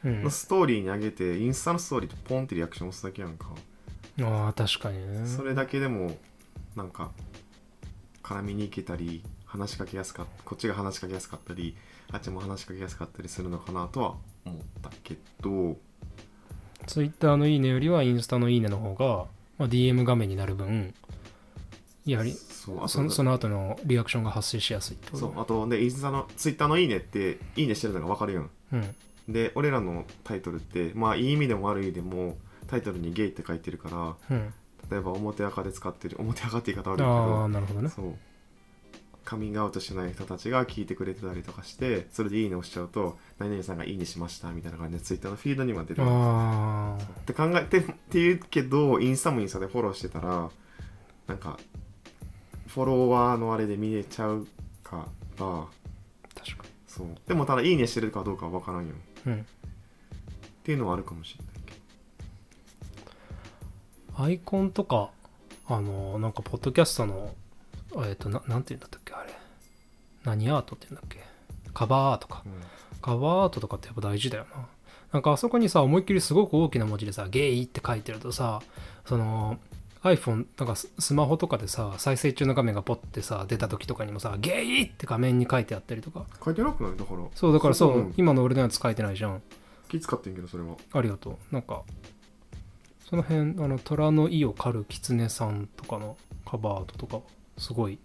[0.06, 0.24] うん。
[0.24, 3.48] のストーリーに上げて、インスタのストーリーとポンってリアクション押すだけやんか、
[4.22, 5.28] ああ確かにね。
[5.28, 6.18] それだけでも
[6.76, 7.12] なんか
[8.24, 11.76] 絡みに行けたり話しかけやすかこっちが話しかけやすかったり
[12.12, 14.16] あっちも話しかけやすかったりするのかなとは
[14.46, 15.76] 思ったけど
[16.90, 19.28] ツイッターのいいねよりはインスタのいいねの方が、
[19.60, 20.96] まあ、DM 画面になる分
[22.04, 24.96] やはりそそのその後のリアクションが発生しやすい。
[24.96, 28.50] ってことそうあとでインスタのツイッターの「いいね」って「いいね」してるのが分かるやん。
[28.74, 28.96] うん。
[29.32, 34.54] で俺らのタイトルってまあいい意味でも悪い意味でもタイトルにゲイって書いてるからうん。
[34.90, 37.90] 例えば表赤で使ってる表赤って言い方悪いけああどなるほどね。
[37.90, 38.16] そう
[39.30, 50.50] カミングアウトしない人たちが聞いてくれてたりとかしてそれで「いいね」押しちゃうと「何々さんがいいねしました」みたいな感じでツイッターのフィードには出るああって考えてって言うけどインスタもインスタでフォローしてたら
[51.28, 51.60] なんか
[52.66, 54.48] フォロワーのあれで見れちゃう
[54.84, 55.68] から
[56.36, 57.08] 確かそう。
[57.28, 58.96] でもただ「いいね」してるかどうかは分からんよ。
[58.96, 59.46] っにうん。
[60.64, 61.74] ていうのはあるかもしれないけ
[64.16, 64.24] ど。
[64.24, 65.12] アイコンとか
[65.68, 67.36] あのなんかポッドキャストの
[68.06, 69.14] えっ、とななんて言うんだったっけ？
[69.14, 69.30] あれ。
[70.24, 71.24] 何アートって言うんだっけ？
[71.74, 72.44] カバーアートか。
[73.02, 74.68] カバーアートとかってやっぱ大事だよな。
[75.12, 78.62] なんかあそこにさ思いっきりすごく大きな文字でさ「ゲイ」って書いてるとさ
[79.06, 79.58] その
[80.04, 86.26] iPhone なんかススマホとかでさ再生中の画面がポッてさ出た時とかにもさ「ゲイ」って画面に書いてあったりとか。
[86.46, 86.98] 書いてなくない？
[86.98, 87.24] だから。
[87.34, 89.42] そうだからそううん今の俺のやつ書いてないじゃん。
[89.90, 90.76] 気使ってんけどそれは。
[90.94, 91.54] ありがとう。
[91.54, 91.82] なんか
[93.10, 97.22] その辺あの虎の意を狩る狐さんとかのカバーアートとか
[97.60, 98.00] すごい。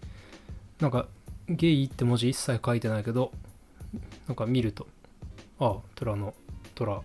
[0.79, 1.07] なんか
[1.47, 3.31] ゲイって文字一切書いてないけど
[4.27, 4.87] なんか見ると
[5.59, 6.33] ああ虎の
[6.73, 7.01] 虎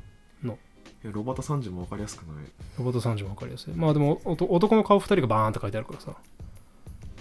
[1.02, 2.44] いやロバタ三十も分かりやすくない。
[2.76, 3.72] ロボット30も分かりやすい。
[3.72, 6.14] まあでもおと男の顔2人がバーンって書いてあるからさ。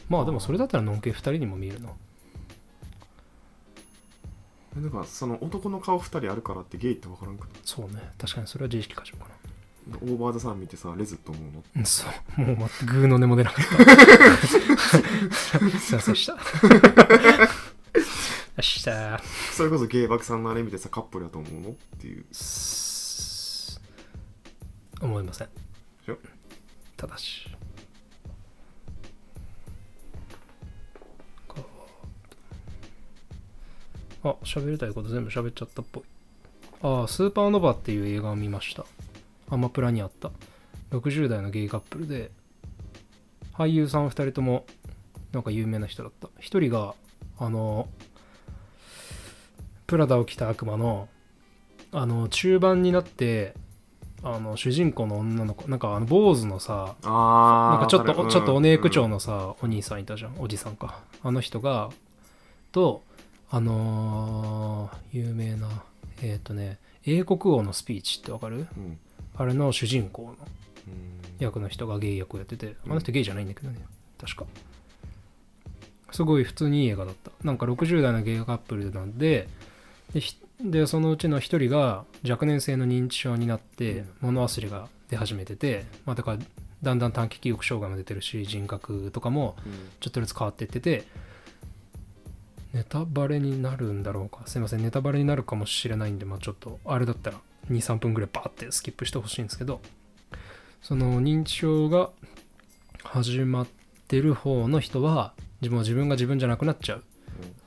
[0.10, 1.90] まあでもそれだったらのんけ2人にも見えるな。
[4.78, 7.50] えなんかその男の顔二人あるからってゲイって分からんくない？
[7.64, 8.02] そうね。
[8.18, 9.30] 確かにそれは自意識過剰かな
[10.02, 11.64] オーバーザさん見てさレズと思うの？
[11.78, 12.06] うんそ
[12.38, 12.42] う。
[12.42, 13.72] もうグーの音も出なかった。
[14.48, 14.62] すい
[15.96, 16.38] ませんでした。
[19.54, 21.70] それこそゲイバクさんのあれ見てさカップルだと思うの？
[21.70, 22.26] っていう。
[22.32, 23.80] ー
[25.02, 25.48] 思いません。
[26.06, 26.18] しょ
[26.98, 27.50] ただし。
[31.48, 31.56] か
[34.24, 36.04] あ喋りたいこと全部喋っちゃったっぽい。
[36.82, 38.86] ああスーパーノヴァっていう映画を見ました
[39.50, 40.32] アマプラにあった。
[40.92, 42.32] 60代のゲイカップルで
[43.54, 44.66] 俳優さん2人とも
[45.32, 46.28] なんか有名な人だった。
[46.40, 46.96] 1人が
[47.38, 47.88] あの
[49.88, 51.08] プラダを着た悪魔の
[51.92, 53.54] あの中盤になって
[54.24, 60.36] あの主人公の女の子なんかあの坊主のさあなんかちょっと、ちょっとお姉区長ののさ、お兄さんいたじゃん。
[60.40, 61.00] おじさんか。
[61.24, 61.90] あの人が
[62.72, 63.04] と
[63.50, 65.68] あのー有名な
[66.22, 68.68] えっ、とね英国王のスピーチってわかる？
[68.78, 69.00] うんうん
[69.40, 70.36] あれの主人公の
[71.40, 73.80] 役の人がゲイ役をやっててあの人ゲイじゃないんだけどね
[74.20, 74.46] 確か
[76.12, 79.48] すごい普通にいい映画だったなんか60代のゲイカップルなんで
[80.14, 80.22] で
[80.62, 86.38] でそのうちの一人が若年性の認知症になって物忘れが出始めてて、まあ、だから
[86.84, 89.56] だんだん短期記憶障害も出てるし人格とかも
[90.02, 91.06] ちょっとずつ変わっていってて
[92.74, 97.38] ネタバレになるんだろうかすいませんネタバレになるかもしれないんで、まあ、ちょっとあれだったら
[97.70, 99.82] 23分ぐらいバーってスキップしてほしいんですけど
[100.82, 102.10] その認知症が
[103.04, 103.68] 始まっ
[104.08, 107.04] てる方の人は自分は自分が自分じゃなくなっちゃう。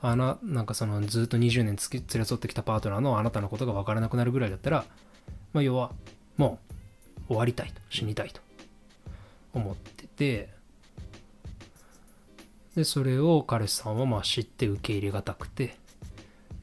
[0.03, 4.85] あななんかそのずっと20年つき連れ添ってきたパートナーのあなたのことが分からなくなるぐらいだったら、
[5.53, 5.93] まあ、要は
[6.37, 6.59] も
[7.29, 8.41] う終わりたいと死にたいと
[9.55, 10.49] 思ってて
[12.75, 15.77] でそれを彼氏さんはまあ知って受け入れがたくて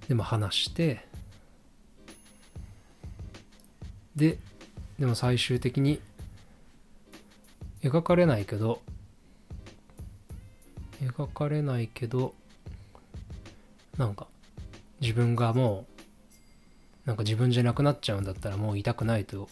[0.08, 1.08] でまあ話して
[4.20, 4.38] で
[5.00, 6.02] でも最終的に
[7.82, 8.82] 描かれないけど
[11.02, 12.34] 描かれないけど
[13.98, 14.28] なんか
[15.00, 15.86] 自分がも
[17.06, 19.48] うなんか自分じゃなくなっちゃうんだったらもう痛くないと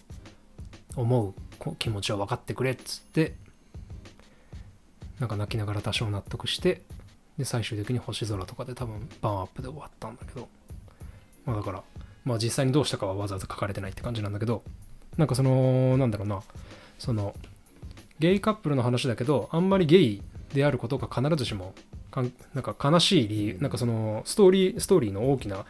[0.97, 1.34] 思
[1.65, 3.36] う気持ちを分かってくれっつって
[5.19, 6.82] なんか泣きながら多少納得して
[7.38, 10.49] で最終的に星空とかで多分バンアップで終わったんだけど。
[11.47, 11.84] まあだから
[12.28, 14.63] まあ実際にどうしたかはわざわざ書かれてないって感じなんだけど
[15.18, 16.42] なんかそのなんだろうな。
[17.00, 17.36] その
[18.20, 20.22] ゲイカップルの話だけどあんまりゲイ
[20.54, 21.74] であることが必ずしも
[22.10, 25.66] かんなんか悲しい理由なんかそのストーリーストーリーの大きな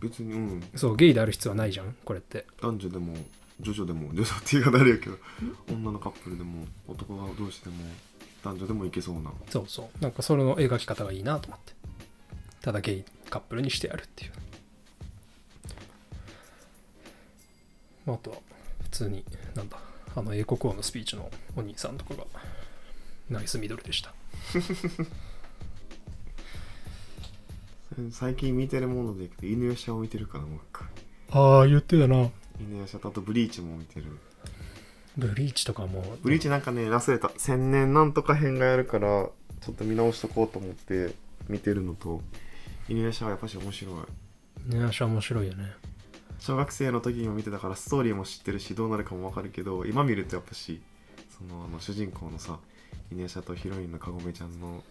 [0.00, 0.62] 別にうん。
[0.76, 2.46] そうゲイである必要はないじゃんこれって。
[2.62, 3.14] 男女でも
[3.60, 5.16] 女女でも女女って言い方あれやけど
[5.68, 7.76] 女のカップルでも男が同士でも
[8.44, 9.32] 男女でもいけそうな。
[9.50, 10.02] そうそう。
[10.02, 11.72] なんかそれの描き方がいいなと思って。
[12.62, 14.32] ただゲイカップルにしてやるっていう、
[18.08, 18.38] まあ、あとは
[18.84, 19.22] 普通に
[19.54, 19.76] なんだ
[20.16, 22.24] あの英国王のスピーチのお兄さんとかが
[23.28, 24.14] ナイスミドルでした。
[28.12, 30.60] 最近見てるものでいくと犬夜叉を見てるかなも
[31.30, 32.30] ああ言ってたな。
[32.58, 34.06] 犬夜叉とあとブリーチも見てる。
[35.18, 37.30] ブリーチとかもブリーチなんかね忘れた。
[37.36, 39.28] 千年なんとか編がやるから
[39.60, 41.14] ちょっと見直しとこうと思って
[41.48, 42.22] 見てるのと
[42.88, 44.74] 犬夜叉はやっぱし面白い。
[44.74, 45.87] ね足は面白いよね
[46.38, 50.80] 小学生の時にも見てたからストーリーも知ってるしどうなるかも分かるけど今見るとやっぱし
[51.36, 52.58] そのあの主人公のさ
[53.10, 54.82] 犬夜叉とヒロインのかごめちゃんの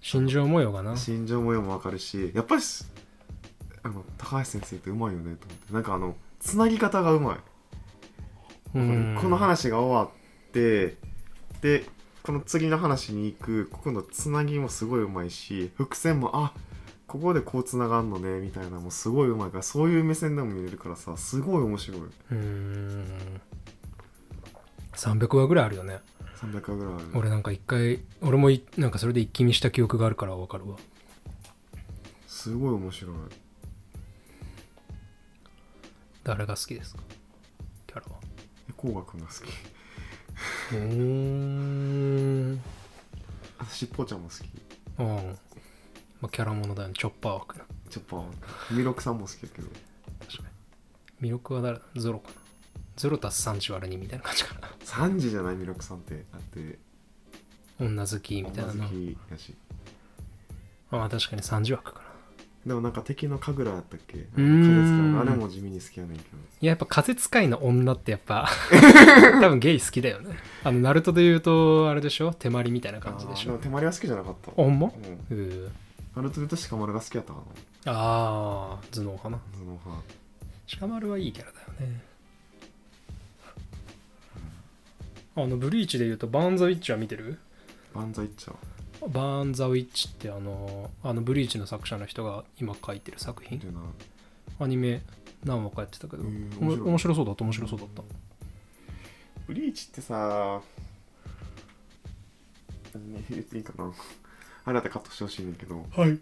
[0.00, 0.96] 心情模様がな。
[0.96, 2.62] 心情模様も分かるしやっぱり
[3.82, 7.36] あの高橋先生ってうまいよねと思ってなんかあのつなぎ方がうまい。
[8.74, 9.18] うん。
[9.20, 10.96] この話が終わって
[11.60, 11.84] で
[12.22, 16.52] この次の話に行くここのつなぎもすごいうまいし伏線もあ
[17.08, 22.00] ここでこうつながんのねみたいなのもすごいうまいからそういう目線でも見れるからさすごい面白い。
[22.00, 23.40] うーん。
[24.94, 26.00] 300話ぐらいあるよね。
[26.36, 27.04] 300話ぐらいある。
[27.14, 30.76] 俺なんか一回俺もいなんかそれで一気見した記憶があるから分かるわ。
[32.26, 33.16] すごい面白い。
[36.24, 37.02] 誰が好きですか？
[37.86, 38.20] キャラは。
[38.68, 39.36] えこうがくんが好き。
[40.74, 42.60] うーん。
[43.58, 44.46] あとしっぽちゃんも好き。
[44.98, 45.38] うん
[46.20, 46.94] まあキャラものだよね。
[46.98, 47.58] チョッパー枠。
[47.58, 48.24] なちょっと
[48.70, 49.68] ミロクさんも好きやけど。
[50.28, 50.48] 確か
[51.20, 51.28] に。
[51.28, 51.82] 魅力は誰だ？
[51.96, 52.34] ゾロかな。
[52.96, 54.68] ゾロ足す3割る2みたいな感じかな。
[54.84, 56.78] 3時じゃないミロクさんってだって。
[57.80, 59.54] 女好きみたいな女好なきやし
[60.90, 62.08] ああ確かに30枠かな。
[62.66, 64.14] でもなんか敵の神楽やったっけ？
[64.34, 64.84] 風ーん。
[64.84, 65.20] 使うの。
[65.20, 66.36] あれも地味に好きやねんけど。
[66.60, 68.48] いややっぱ風使いの女ってやっぱ
[69.40, 70.36] 多分ゲイ好きだよね。
[70.64, 72.34] あのナルトで言うとあれでしょ？
[72.34, 73.52] 手まりみたいな感じでしょ？
[73.52, 74.50] あーも手まりは好きじゃなかった。
[74.50, 74.90] ほんま？
[75.30, 75.38] うん。
[75.38, 75.68] うー
[76.18, 77.38] ナルトで言うと鹿丸が好きやったか
[77.86, 77.92] な。
[77.92, 79.38] ああ頭脳派な。
[79.38, 80.02] 頭脳派。
[80.80, 82.02] 鹿丸はいいキャラだよね。
[85.36, 87.38] あのブリーチで言うとバーン・ザ・ウィッチは見てる？
[87.94, 88.54] 万歳っちゃ
[89.00, 93.62] うバーン・ザ・ウィッチってあのあのブリーチの作者の人が今書いてる作品？
[94.58, 95.00] アニメ
[95.44, 96.80] 何話かやってたけど、面白い。
[96.80, 98.02] 面白そうだった面白そうだった。
[99.46, 100.60] ブリーチってさ
[102.96, 103.92] ね言っていいかな
[104.68, 105.86] あれだってカットしてほしいねんけど。
[105.96, 106.18] はい。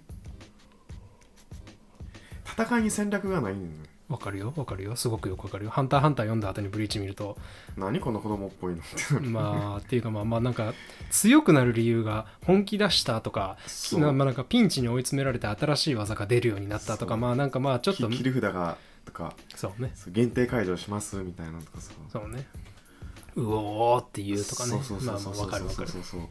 [2.45, 3.83] 戦いに戦略がないねん。
[3.83, 4.95] ねわかるよわかるよ。
[4.95, 5.71] すごくよくわかるよ。
[5.73, 7.37] ハンターハンター読んだ後にブリーチ見ると。
[7.77, 10.75] 何この子供っぽいのってまあっていうかまあまあなんか
[11.11, 14.01] 強くなる理由が本気出したとかそう。
[14.01, 18.09] なまあなんかピンチに追い詰められて新しい技が出るようになったとかまあなんかまあちょっと。
[18.09, 19.91] き切り札がとかそうね。
[19.97, 21.91] そう限定解除しますみたいなのとかさ。
[22.09, 22.47] そうね。
[23.35, 24.71] うおーっていうとかね。
[24.71, 26.29] そうそうまあまあそうそうわかるわかるそうそうそう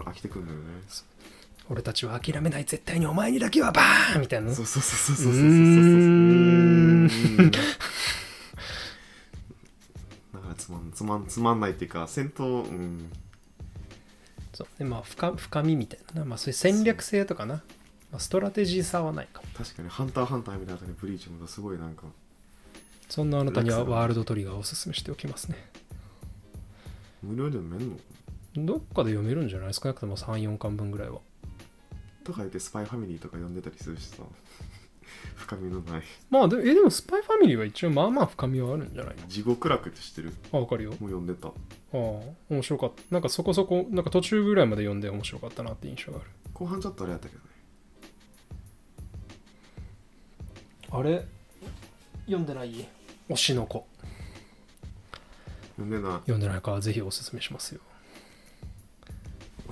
[0.00, 0.64] 飽きてくるんだよね。
[1.68, 4.54] 俺たちは諦めない絶対にお前にだけはバーンみたいなね。
[4.54, 5.38] そうそうそうそうそうそ
[7.44, 7.50] う
[10.34, 13.10] だからつまんつまんつまんないっていうか戦闘うん。
[14.52, 14.66] そう。
[14.78, 16.26] でまあ深深みみたいなな。
[16.26, 17.62] まあそういう戦略性とかな、
[18.10, 19.48] まあ、ストラテジーさはないかも。
[19.56, 22.04] 確かに「ハンターハンター」みたいなブリーチもすごいなんか。
[23.08, 25.70] そんなあなたにはワールドトリガーをおすすめしておきますね。
[27.22, 27.96] 無料で読めんの？
[28.54, 31.20] どっかで読めるんじゃない少なくとも34巻分ぐらいは。
[32.24, 34.22] とか言ってスパイファミリーとか読んでたりするしさ。
[35.36, 36.02] 深みのない。
[36.30, 39.16] まあでえでもスパイファミリーは一応まあまあ深みはあるんじゃない？
[39.28, 40.32] 地獄楽って知ってる？
[40.52, 40.90] あわかるよ。
[40.92, 41.48] もう読んでた。
[41.48, 41.52] あ
[41.92, 41.96] あ
[42.48, 43.02] 面白かった。
[43.10, 46.30] なんかそこそこなんか途中ぐらいまで読んで面白かったなって印象がある。
[46.54, 47.48] 後半ちょっとあれやったけどね。
[50.90, 51.26] あれ？
[52.26, 52.86] 読んでない
[53.28, 53.86] 推しの子。
[55.76, 56.18] 読んでない。
[56.20, 57.80] 読んでないからぜひおすすめしますよ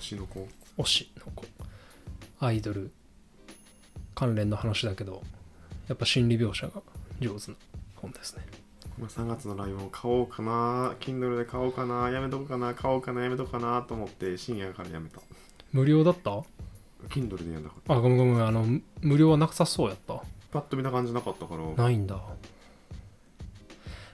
[0.00, 0.48] 推しの子。
[0.78, 1.44] 推しの子。
[2.40, 2.90] アイドル。
[4.14, 5.22] 関連の話だけど
[5.88, 6.83] やっぱ心理描写が
[7.20, 7.56] 上手な
[7.96, 8.44] 本ですね。
[8.98, 10.94] まあ、3月のライオン買おうかな。
[11.00, 12.10] Kindle で買おうかな。
[12.10, 12.75] やめとこうかな。
[12.75, 13.22] 買おうかな。
[13.22, 15.20] やめとこうかなと思って深夜からやめた。
[15.72, 16.31] 無料だった
[17.08, 18.46] ？Kindle で読んだからあごめんごめん。
[18.46, 20.22] あのむ無料はなさそうやった。
[20.50, 21.85] パッと見た感じなかったから。
[21.85, 22.20] ないんだ。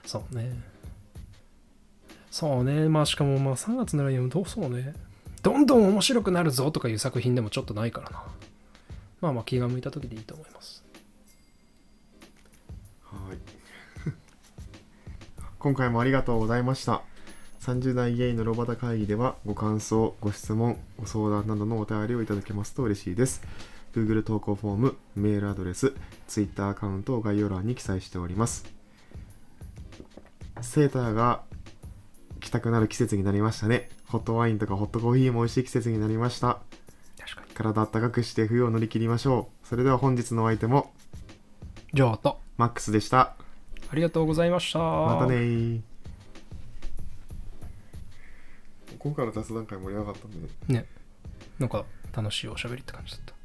[0.05, 0.53] そうね。
[2.31, 2.87] そうね。
[2.87, 4.93] まあしかもまあ3月のライオンどうそうね
[5.43, 8.23] どんどん面白くなるぞとかいう作品でもちょっとないからな。
[9.21, 10.83] まあまあ気が向いた時でいいと思います。
[13.03, 13.37] はい。
[15.59, 17.01] 今回もありがとうございました。
[17.61, 23.41] 30代ゲイのロバタ会議ではご感想ご質問ご相談などのお便りをいただけますと嬉しいです。
[23.93, 25.93] Google 投稿フォームメールアドレス
[26.27, 28.65] Twitter アカウントを概要欄に記載しております。
[30.61, 31.43] セーターが
[32.39, 33.89] 着たくなる季節になりましたね。
[34.07, 36.59] ホットワインとかホットコーヒーも美味しい季節になりました。
[37.19, 37.53] 確かに。
[37.53, 39.67] 体温かくして冬を乗り切りましょう。
[39.67, 40.93] それでは本日のお相手も
[41.93, 42.39] じゃあと。
[42.57, 43.35] マックスでした。
[43.89, 44.79] ありがとうございました。
[44.79, 45.81] またねー。
[48.99, 50.85] 今回の雑談会盛り上がったねね。
[51.59, 51.85] なんか
[52.15, 53.36] 楽しいおしゃべりって感じだった